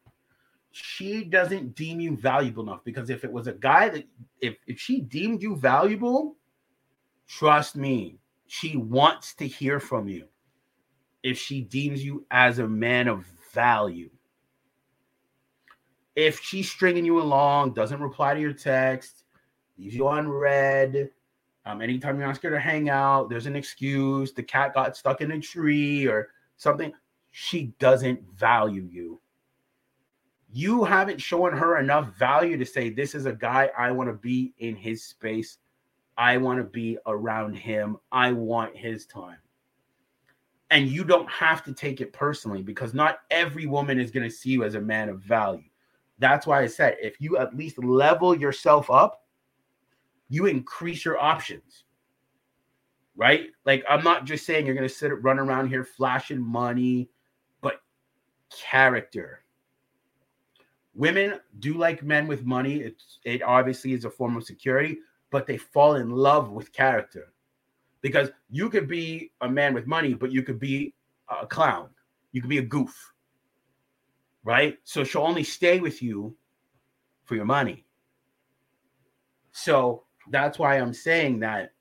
[0.70, 4.04] She doesn't deem you valuable enough because if it was a guy that
[4.40, 6.36] if if she deemed you valuable
[7.26, 10.26] trust me she wants to hear from you
[11.22, 14.10] if she deems you as a man of value.
[16.16, 19.24] If she's stringing you along doesn't reply to your text
[19.78, 21.10] leaves you on read
[21.64, 25.20] um, anytime you ask her to hang out there's an excuse the cat got stuck
[25.20, 26.92] in a tree or something
[27.30, 29.20] she doesn't value you
[30.52, 34.14] you haven't shown her enough value to say this is a guy I want to
[34.14, 35.58] be in his space.
[36.16, 37.98] I want to be around him.
[38.10, 39.36] I want his time.
[40.70, 44.34] And you don't have to take it personally because not every woman is going to
[44.34, 45.62] see you as a man of value.
[46.18, 49.24] That's why I said if you at least level yourself up,
[50.28, 51.84] you increase your options.
[53.16, 53.48] Right?
[53.64, 57.10] Like I'm not just saying you're going to sit run around here flashing money,
[58.50, 59.42] character
[60.98, 62.80] women do like men with money.
[62.80, 64.98] It's it obviously is a form of security,
[65.30, 67.32] but they fall in love with character
[68.02, 70.94] because you could be a man with money, but you could be
[71.28, 71.88] a clown.
[72.32, 73.12] You could be a goof,
[74.44, 74.78] right?
[74.84, 76.36] So she'll only stay with you
[77.24, 77.86] for your money.
[79.52, 81.72] So that's why I'm saying that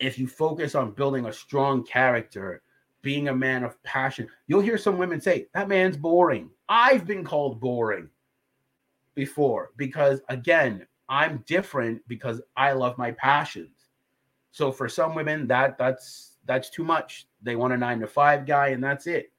[0.00, 2.62] if you focus on building a strong character,
[3.04, 6.50] being a man of passion, you'll hear some women say, That man's boring.
[6.68, 8.08] I've been called boring
[9.14, 13.90] before because again, I'm different because I love my passions.
[14.50, 17.28] So for some women, that that's that's too much.
[17.42, 19.30] They want a nine to five guy, and that's it.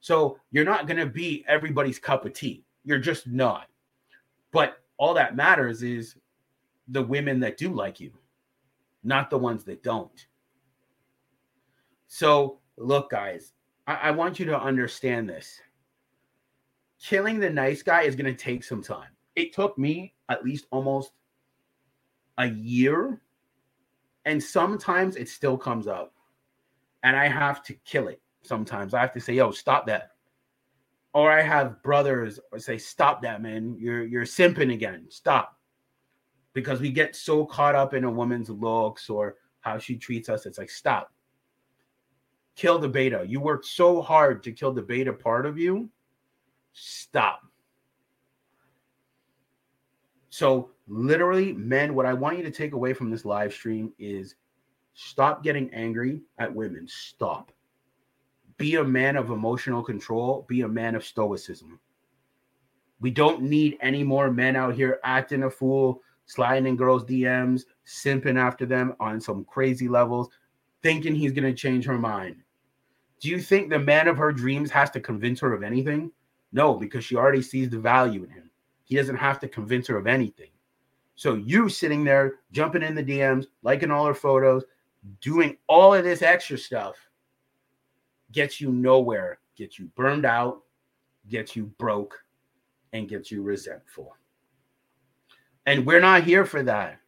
[0.00, 2.64] So you're not gonna be everybody's cup of tea.
[2.84, 3.66] You're just not.
[4.52, 6.16] But all that matters is
[6.88, 8.12] the women that do like you,
[9.02, 10.26] not the ones that don't.
[12.06, 13.52] So look, guys,
[13.86, 15.60] I, I want you to understand this
[17.02, 19.08] killing the nice guy is going to take some time.
[19.34, 21.12] It took me at least almost
[22.38, 23.20] a year,
[24.24, 26.14] and sometimes it still comes up,
[27.02, 28.20] and I have to kill it.
[28.42, 30.12] Sometimes I have to say, "Yo, stop that,"
[31.12, 33.76] or I have brothers or say, "Stop that, man!
[33.78, 35.06] You're you're simping again.
[35.08, 35.58] Stop,"
[36.52, 40.46] because we get so caught up in a woman's looks or how she treats us.
[40.46, 41.12] It's like, stop.
[42.54, 43.24] Kill the beta.
[43.26, 45.90] You worked so hard to kill the beta part of you
[46.72, 47.42] Stop.
[50.30, 54.36] So, literally, men, what I want you to take away from this live stream is
[54.94, 56.88] stop getting angry at women.
[56.88, 57.52] Stop.
[58.56, 61.78] Be a man of emotional control, be a man of stoicism.
[63.00, 67.64] We don't need any more men out here acting a fool, sliding in girls' DMs,
[67.86, 70.30] simping after them on some crazy levels,
[70.82, 72.36] thinking he's going to change her mind.
[73.20, 76.10] Do you think the man of her dreams has to convince her of anything?
[76.52, 78.50] No, because she already sees the value in him.
[78.84, 80.50] He doesn't have to convince her of anything.
[81.14, 84.64] So you sitting there, jumping in the DMs, liking all her photos,
[85.20, 86.96] doing all of this extra stuff
[88.32, 90.62] gets you nowhere, gets you burned out,
[91.28, 92.24] gets you broke,
[92.92, 94.16] and gets you resentful.
[95.66, 96.98] And we're not here for that.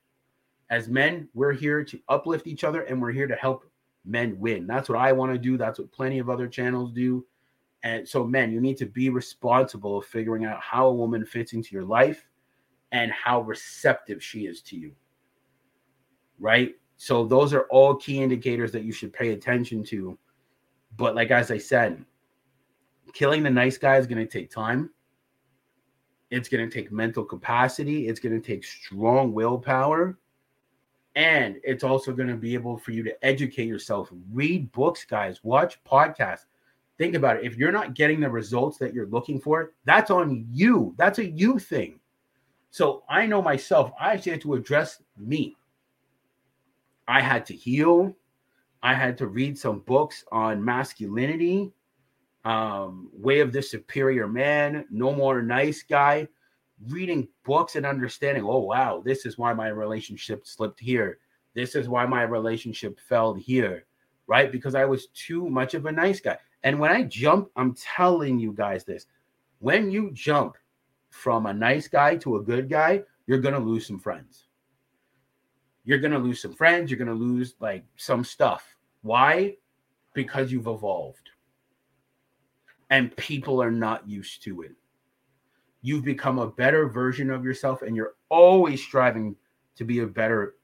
[0.75, 3.65] As men, we're here to uplift each other and we're here to help
[4.05, 4.67] men win.
[4.67, 5.57] That's what I want to do.
[5.57, 7.25] That's what plenty of other channels do.
[7.85, 11.53] And so, men, you need to be responsible of figuring out how a woman fits
[11.53, 12.27] into your life
[12.91, 14.97] and how receptive she is to you.
[16.41, 16.75] Right?
[16.97, 20.19] So, those are all key indicators that you should pay attention to.
[20.97, 22.05] But, like as I said,
[23.13, 24.91] killing the nice guy is going to take time.
[26.33, 28.09] It's going to take mental capacity.
[28.09, 30.19] It's going to take strong willpower.
[31.17, 35.45] And it's also going to be able for you to educate yourself, read books, guys,
[35.45, 36.47] watch podcasts.
[36.99, 37.45] Think about it.
[37.45, 40.95] If you're not getting the results that you're looking for, that's on you.
[40.97, 42.01] That's a you thing.
[42.71, 45.57] So I know myself, I actually had to address me.
[47.07, 48.17] I had to heal.
[48.83, 51.73] I had to read some books on masculinity,
[52.45, 56.29] um, Way of the Superior Man, No More Nice Guy
[56.89, 61.19] reading books and understanding, oh wow, this is why my relationship slipped here.
[61.55, 63.87] This is why my relationship fell here,
[64.27, 64.51] right?
[64.51, 66.37] Because I was too much of a nice guy.
[66.63, 69.07] And when I jump, I'm telling you guys this.
[69.61, 70.57] When you jump
[71.11, 74.49] from a nice guy to a good guy, you're going to lose some friends.
[75.85, 78.77] You're going to lose some friends, you're going to lose like some stuff.
[79.03, 79.57] Why?
[80.15, 81.31] Because you've evolved.
[82.91, 84.73] And people are not used to it
[85.85, 89.37] you've become a better version of yourself and you're always striving
[89.77, 90.55] to be a better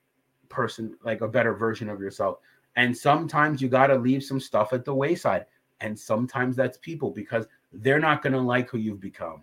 [0.48, 2.38] person, like a better version of yourself.
[2.76, 5.44] And sometimes you got to leave some stuff at the wayside.
[5.82, 9.42] And sometimes that's people because they're not going to like who you've become.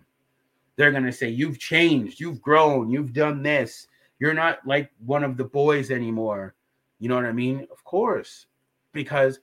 [0.74, 3.86] They're going to say, You've changed, you've grown, you've done this.
[4.18, 6.56] You're not like one of the boys anymore.
[6.98, 7.68] You know what I mean?
[7.70, 8.46] Of course,
[8.92, 9.38] because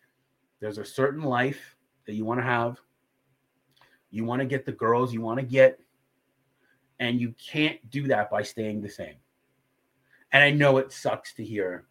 [0.60, 2.78] there's a certain life that you want to have.
[4.10, 5.80] You want to get the girls you want to get
[7.00, 9.16] and you can't do that by staying the same.
[10.32, 11.86] And I know it sucks to hear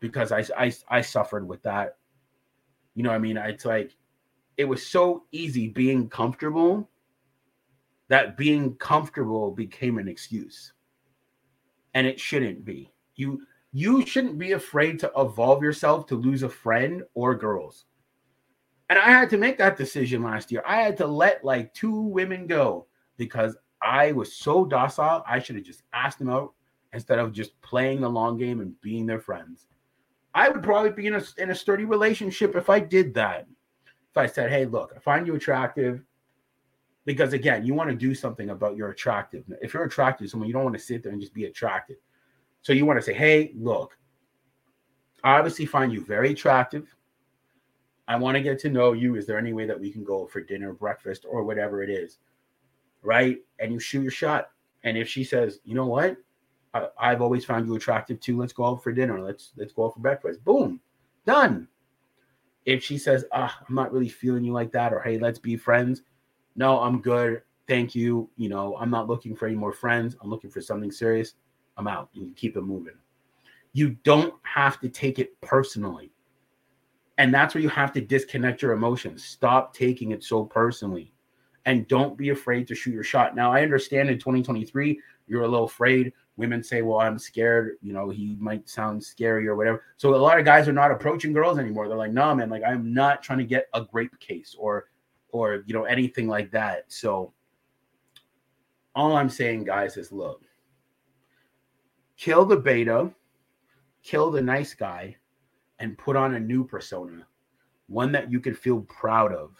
[0.00, 1.96] because I, I, I suffered with that.
[2.94, 3.36] You know what I mean?
[3.36, 3.94] It's like,
[4.56, 6.88] it was so easy being comfortable
[8.08, 10.72] that being comfortable became an excuse.
[11.94, 12.92] And it shouldn't be.
[13.14, 13.42] You
[13.72, 17.84] you shouldn't be afraid to evolve yourself to lose a friend or girls.
[18.88, 20.62] And I had to make that decision last year.
[20.66, 25.24] I had to let like two women go because I was so docile.
[25.26, 26.52] I should have just asked them out
[26.92, 29.66] instead of just playing the long game and being their friends.
[30.34, 33.46] I would probably be in a, in a sturdy relationship if I did that.
[34.10, 36.02] If I said, hey, look, I find you attractive.
[37.06, 39.58] Because again, you want to do something about your attractiveness.
[39.62, 41.96] If you're attracted to someone, you don't want to sit there and just be attracted.
[42.62, 43.96] So you want to say, hey, look,
[45.24, 46.94] I obviously find you very attractive.
[48.06, 49.14] I want to get to know you.
[49.16, 52.18] Is there any way that we can go for dinner, breakfast, or whatever it is?
[53.02, 53.38] Right?
[53.58, 54.50] And you shoot your shot.
[54.84, 56.16] And if she says, you know what,
[56.72, 58.38] I, have always found you attractive too.
[58.38, 59.20] Let's go out for dinner.
[59.20, 60.44] Let's let's go out for breakfast.
[60.44, 60.80] Boom,
[61.26, 61.66] done.
[62.64, 65.56] If she says, ah, I'm not really feeling you like that, or hey, let's be
[65.56, 66.02] friends.
[66.56, 67.42] No, I'm good.
[67.66, 68.28] Thank you.
[68.36, 70.16] You know, I'm not looking for any more friends.
[70.20, 71.34] I'm looking for something serious.
[71.76, 72.08] I'm out.
[72.12, 72.96] You keep it moving.
[73.72, 76.12] You don't have to take it personally.
[77.18, 79.24] And that's where you have to disconnect your emotions.
[79.24, 81.12] Stop taking it so personally
[81.66, 83.34] and don't be afraid to shoot your shot.
[83.34, 86.12] Now, I understand in 2023, you're a little afraid.
[86.36, 87.76] Women say, Well, I'm scared.
[87.82, 89.84] You know, he might sound scary or whatever.
[89.96, 91.88] So, a lot of guys are not approaching girls anymore.
[91.88, 94.86] They're like, No, man, like, I'm not trying to get a grape case or,
[95.30, 96.84] or, you know, anything like that.
[96.88, 97.32] So,
[98.94, 100.42] all I'm saying, guys, is look,
[102.16, 103.10] kill the beta,
[104.02, 105.16] kill the nice guy,
[105.78, 107.26] and put on a new persona,
[107.86, 109.56] one that you can feel proud of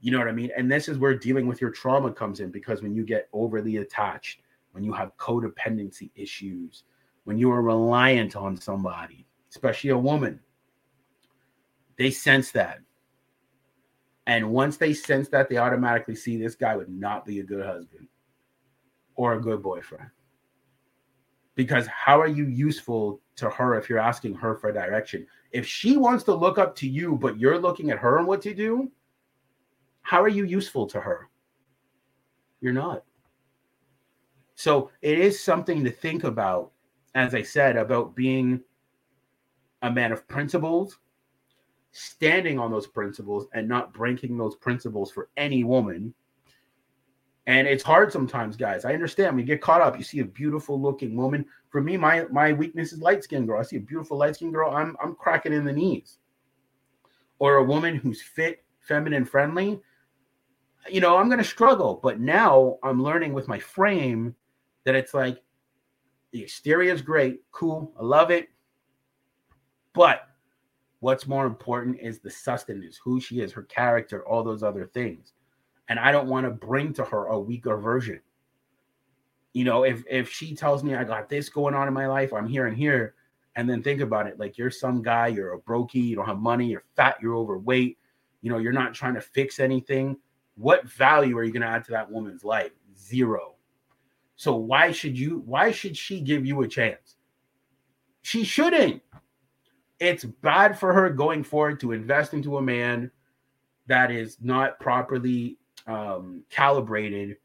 [0.00, 0.50] you know what I mean?
[0.56, 3.78] And this is where dealing with your trauma comes in because when you get overly
[3.78, 4.40] attached,
[4.72, 6.84] when you have codependency issues,
[7.24, 10.38] when you are reliant on somebody, especially a woman,
[11.96, 12.80] they sense that.
[14.26, 17.64] And once they sense that, they automatically see this guy would not be a good
[17.64, 18.08] husband
[19.14, 20.10] or a good boyfriend.
[21.54, 25.26] Because how are you useful to her if you're asking her for direction?
[25.52, 28.42] If she wants to look up to you, but you're looking at her and what
[28.42, 28.90] to do,
[30.06, 31.28] how are you useful to her?
[32.60, 33.02] You're not.
[34.54, 36.70] So it is something to think about,
[37.16, 38.60] as I said, about being
[39.82, 41.00] a man of principles,
[41.90, 46.14] standing on those principles and not breaking those principles for any woman.
[47.48, 48.84] And it's hard sometimes, guys.
[48.84, 49.34] I understand.
[49.34, 49.98] We get caught up.
[49.98, 51.44] You see a beautiful looking woman.
[51.68, 53.58] For me, my my weakness is light skinned girl.
[53.58, 54.70] I see a beautiful light skinned girl.
[54.70, 56.18] I'm I'm cracking in the knees.
[57.40, 59.80] Or a woman who's fit, feminine, friendly.
[60.90, 62.00] You know, I'm gonna struggle.
[62.02, 64.34] But now I'm learning with my frame
[64.84, 65.42] that it's like
[66.32, 68.48] the exterior is great, cool, I love it.
[69.92, 70.28] But
[71.00, 75.32] what's more important is the sustenance, who she is, her character, all those other things.
[75.88, 78.20] And I don't want to bring to her a weaker version.
[79.52, 82.32] You know, if if she tells me I got this going on in my life,
[82.32, 83.14] I'm here and here,
[83.56, 86.38] and then think about it, like you're some guy, you're a brokey, you don't have
[86.38, 87.96] money, you're fat, you're overweight,
[88.42, 90.18] you know, you're not trying to fix anything.
[90.56, 92.72] What value are you going to add to that woman's life?
[92.98, 93.56] Zero.
[94.36, 97.16] So why should you why should she give you a chance?
[98.22, 99.02] She shouldn't.
[99.98, 103.10] It's bad for her going forward to invest into a man
[103.86, 107.36] that is not properly um, calibrated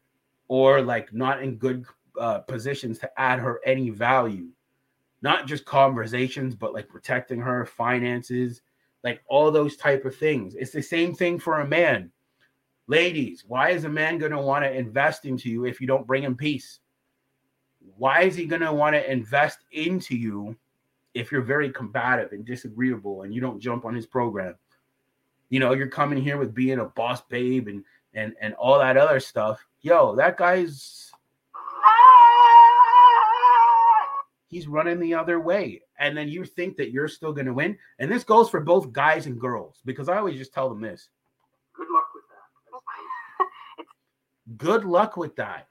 [0.48, 1.86] or like not in good
[2.20, 4.48] uh, positions to add her any value.
[5.22, 8.60] Not just conversations, but like protecting her finances,
[9.04, 10.54] like all those type of things.
[10.56, 12.10] It's the same thing for a man.
[12.88, 16.06] Ladies, why is a man going to want to invest into you if you don't
[16.06, 16.80] bring him peace?
[17.96, 20.56] why is he going to want to invest into you
[21.14, 24.54] if you're very combative and disagreeable and you don't jump on his program?
[25.50, 28.96] You know, you're coming here with being a boss babe and and and all that
[28.96, 29.64] other stuff.
[29.82, 31.10] Yo, that guy's
[34.48, 35.82] he's running the other way.
[35.98, 37.78] And then you think that you're still going to win.
[37.98, 41.08] And this goes for both guys and girls because I always just tell them this.
[41.74, 42.36] Good luck with that.
[44.56, 45.68] Good luck with that.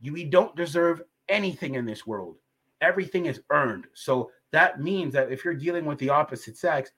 [0.00, 2.36] You we don't deserve anything in this world.
[2.80, 3.86] Everything is earned.
[3.94, 6.90] So that means that if you're dealing with the opposite sex,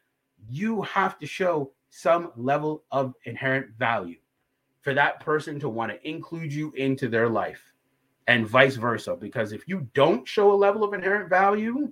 [0.49, 4.19] you have to show some level of inherent value
[4.83, 7.73] for that person to want to include you into their life
[8.27, 9.16] and vice versa.
[9.16, 11.91] Because if you don't show a level of inherent value,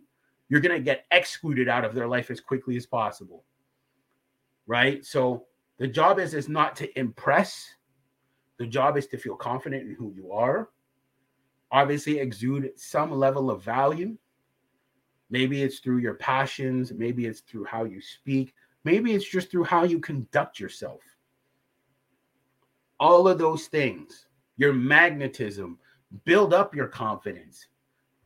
[0.49, 3.45] you're going to get excluded out of their life as quickly as possible.
[4.67, 5.05] Right?
[5.05, 5.47] So
[5.79, 7.75] the job is is not to impress.
[8.59, 10.69] The job is to feel confident in who you are
[11.71, 14.17] obviously exude some level of value.
[15.31, 18.55] Maybe it's through your passions, maybe it's through how you speak,
[18.85, 21.01] maybe it's just through how you conduct yourself.
[23.01, 24.27] All of those things,
[24.57, 25.79] your magnetism,
[26.25, 27.67] build up your confidence.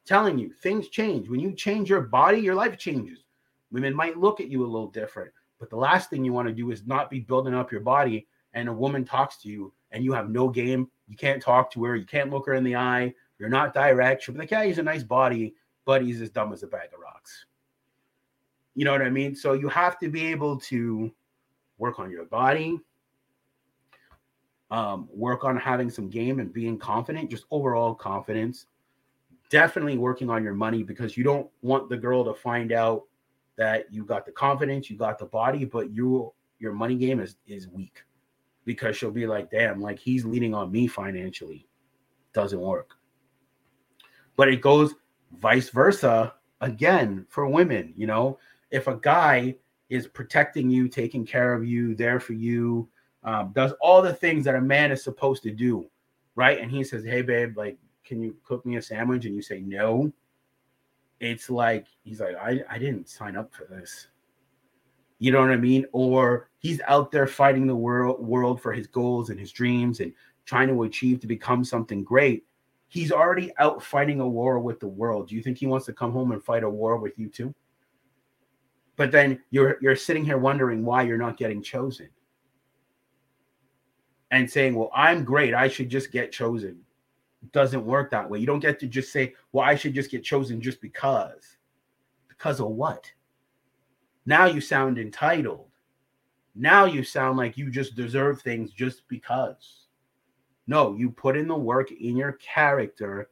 [0.06, 1.28] telling you, things change.
[1.28, 3.24] When you change your body, your life changes.
[3.70, 6.54] Women might look at you a little different, but the last thing you want to
[6.54, 10.04] do is not be building up your body and a woman talks to you and
[10.04, 10.88] you have no game.
[11.08, 14.22] You can't talk to her, you can't look her in the eye, you're not direct.
[14.22, 16.90] She'll be like, yeah, he's a nice body, but he's as dumb as a bag
[16.94, 17.46] of rocks.
[18.74, 19.34] You know what I mean?
[19.34, 21.10] So you have to be able to
[21.78, 22.78] work on your body,
[24.70, 28.66] um, work on having some game and being confident, just overall confidence.
[29.48, 33.02] Definitely working on your money because you don't want the girl to find out
[33.56, 37.36] that you got the confidence, you got the body, but you your money game is
[37.48, 38.04] is weak
[38.64, 41.66] because she'll be like, damn, like he's leaning on me financially.
[42.32, 42.96] Doesn't work
[44.40, 44.94] but it goes
[45.38, 46.32] vice versa
[46.62, 47.92] again for women.
[47.94, 48.38] You know,
[48.70, 49.54] if a guy
[49.90, 52.88] is protecting you, taking care of you, there for you,
[53.22, 55.90] um, does all the things that a man is supposed to do,
[56.36, 56.58] right?
[56.58, 59.26] And he says, Hey, babe, like, can you cook me a sandwich?
[59.26, 60.10] And you say, No.
[61.20, 64.06] It's like, he's like, I, I didn't sign up for this.
[65.20, 65.86] You know what I mean?
[65.92, 70.12] Or he's out there fighting the world world for his goals and his dreams and
[70.44, 72.44] trying to achieve to become something great
[72.90, 75.28] he's already out fighting a war with the world.
[75.28, 77.54] Do you think he wants to come home and fight a war with you too?
[78.96, 82.10] But then you're you're sitting here wondering why you're not getting chosen.
[84.32, 85.54] And saying, "Well, I'm great.
[85.54, 86.80] I should just get chosen."
[87.52, 88.38] Doesn't work that way.
[88.38, 91.56] You don't get to just say, "Well, I should just get chosen just because."
[92.28, 93.10] Because of what?
[94.30, 95.66] Now you sound entitled.
[96.54, 99.86] Now you sound like you just deserve things just because.
[100.68, 103.28] No, you put in the work in your character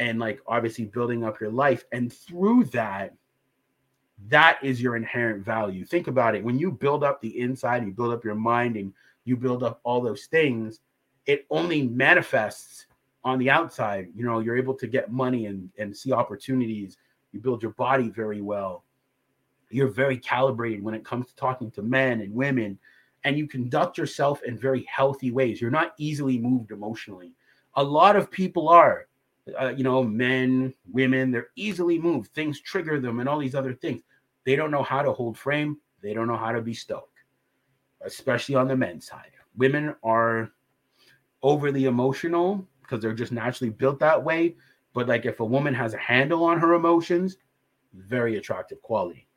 [0.00, 1.84] and like obviously building up your life.
[1.92, 3.14] And through that,
[4.30, 5.84] that is your inherent value.
[5.84, 6.42] Think about it.
[6.42, 8.92] When you build up the inside, you build up your mind and
[9.24, 10.80] you build up all those things,
[11.24, 12.86] it only manifests
[13.22, 14.08] on the outside.
[14.12, 16.96] You know, you're able to get money and, and see opportunities.
[17.30, 18.82] You build your body very well.
[19.72, 22.78] You're very calibrated when it comes to talking to men and women
[23.24, 25.60] and you conduct yourself in very healthy ways.
[25.60, 27.32] You're not easily moved emotionally.
[27.74, 29.06] A lot of people are,
[29.60, 32.32] uh, you know, men, women, they're easily moved.
[32.32, 34.02] Things trigger them and all these other things.
[34.44, 35.78] They don't know how to hold frame.
[36.02, 37.04] They don't know how to be stoic,
[38.04, 39.30] especially on the men's side.
[39.56, 40.50] Women are
[41.42, 44.56] overly emotional because they're just naturally built that way.
[44.94, 47.36] But like if a woman has a handle on her emotions,
[47.94, 49.28] very attractive quality.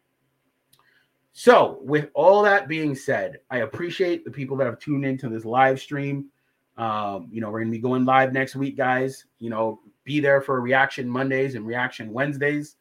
[1.37, 5.43] So, with all that being said, I appreciate the people that have tuned into this
[5.43, 6.29] live stream.
[6.77, 9.25] Um, you know, we're gonna be going live next week, guys.
[9.39, 12.77] You know, be there for reaction Mondays and reaction Wednesdays.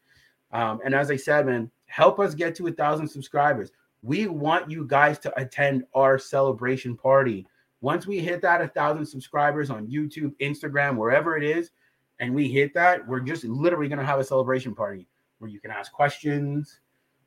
[0.52, 3.72] Um, and as I said, man, help us get to a thousand subscribers.
[4.02, 7.48] We want you guys to attend our celebration party.
[7.80, 11.72] Once we hit that a thousand subscribers on YouTube, Instagram, wherever it is,
[12.20, 15.08] and we hit that, we're just literally gonna have a celebration party
[15.40, 16.78] where you can ask questions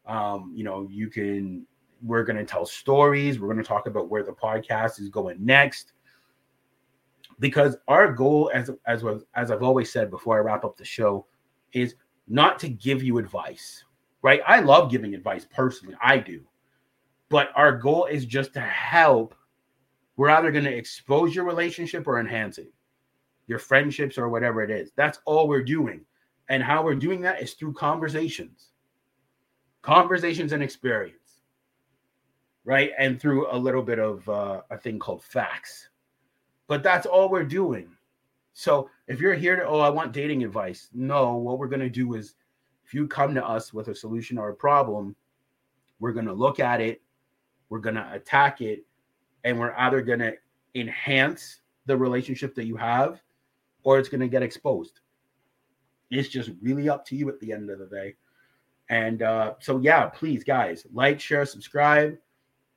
[0.07, 1.65] um, you know, you can,
[2.01, 3.39] we're going to tell stories.
[3.39, 5.93] We're going to talk about where the podcast is going next.
[7.39, 10.85] Because our goal, as as was as I've always said before I wrap up the
[10.85, 11.27] show,
[11.71, 11.93] is
[12.27, 13.83] not to give you advice,
[14.23, 14.41] right?
[14.47, 16.41] I love giving advice personally, I do,
[17.29, 19.35] but our goal is just to help.
[20.15, 22.73] We're either going to expose your relationship or enhance it,
[23.45, 24.91] your friendships or whatever it is.
[24.95, 26.05] That's all we're doing,
[26.49, 28.66] and how we're doing that is through conversations
[29.87, 31.43] conversations and experience,
[32.65, 32.91] right?
[32.99, 35.87] And through a little bit of uh, a thing called facts.
[36.67, 37.87] But that's all we're doing.
[38.51, 41.89] So if you're here to, oh, I want dating advice, no, what we're going to
[41.89, 42.35] do is
[42.85, 45.15] if you come to us with a solution or a problem,
[46.01, 47.01] we're going to look at it,
[47.69, 48.83] we're going to attack it,
[49.45, 50.33] and we're either going to
[50.75, 53.21] enhance the relationship that you have
[53.83, 54.99] or it's going to get exposed.
[56.11, 58.15] It's just really up to you at the end of the day.
[58.89, 62.17] And uh, so, yeah, please, guys, like, share, subscribe.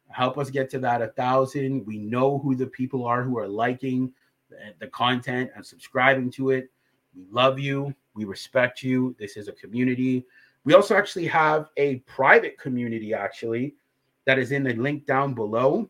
[0.08, 1.86] Help us get to that a thousand.
[1.86, 4.12] We know who the people are who are liking
[4.48, 6.70] the, the content and subscribing to it.
[7.14, 7.94] We love you.
[8.14, 9.14] We respect you.
[9.18, 10.26] This is a community.
[10.64, 13.74] We also actually have a private community, actually,
[14.26, 15.88] that is in the link down below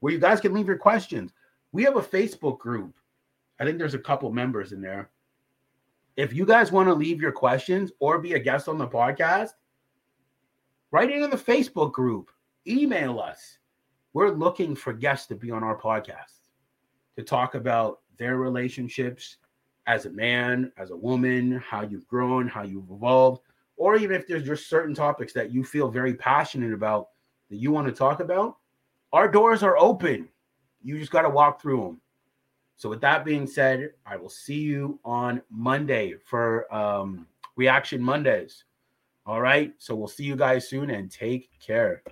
[0.00, 1.32] where you guys can leave your questions.
[1.72, 2.94] We have a Facebook group.
[3.58, 5.10] I think there's a couple members in there
[6.18, 9.50] if you guys want to leave your questions or be a guest on the podcast,
[10.90, 12.32] write it in the Facebook group,
[12.66, 13.58] email us.
[14.14, 16.40] We're looking for guests to be on our podcast
[17.16, 19.36] to talk about their relationships
[19.86, 23.42] as a man, as a woman, how you've grown, how you've evolved,
[23.76, 27.10] or even if there's just certain topics that you feel very passionate about
[27.48, 28.56] that you want to talk about,
[29.12, 30.28] our doors are open.
[30.82, 32.00] You just got to walk through them.
[32.78, 37.26] So, with that being said, I will see you on Monday for um,
[37.56, 38.64] Reaction Mondays.
[39.26, 39.74] All right.
[39.78, 42.04] So, we'll see you guys soon and take care.